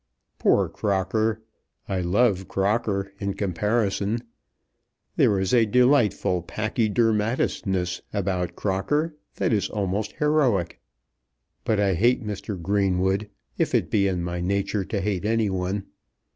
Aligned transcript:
"Poor 0.39 0.67
Crocker! 0.67 1.43
I 1.87 2.01
love 2.01 2.47
Crocker, 2.47 3.13
in 3.19 3.35
comparison. 3.35 4.17
There 5.15 5.39
is 5.39 5.53
a 5.53 5.67
delightful 5.67 6.41
pachydermatousness 6.41 8.01
about 8.11 8.55
Crocker 8.55 9.15
which 9.37 9.53
is 9.53 9.69
almost 9.69 10.13
heroic. 10.13 10.81
But 11.63 11.79
I 11.79 11.93
hate 11.93 12.25
Mr. 12.25 12.59
Greenwood, 12.59 13.29
if 13.59 13.75
it 13.75 13.91
be 13.91 14.07
in 14.07 14.23
my 14.23 14.41
nature 14.41 14.83
to 14.85 15.01
hate 15.01 15.23
any 15.23 15.51
one. 15.51 15.85